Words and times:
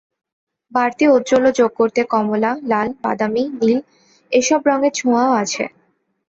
বাড়তি 0.71 1.03
ঔজ্জ্বল্য 1.07 1.47
যোগ 1.59 1.71
করতে 1.73 2.01
কমলা, 2.11 2.51
লাল, 2.63 2.87
বাদামি, 3.03 3.43
নীল—এসব 3.59 4.61
রঙের 4.69 4.93
ছোঁয়াও 4.95 5.31
আছে। 5.41 5.63